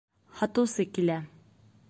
Һатыусы 0.39 0.87
килә 0.97 1.19